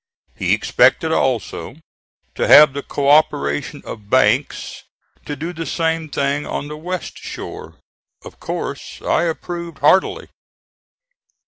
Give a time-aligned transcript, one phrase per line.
[0.35, 1.75] He expected also
[2.33, 4.81] to have the co operation of Banks
[5.25, 7.75] to do the same thing on the west shore.
[8.25, 10.29] Of course I approved heartily.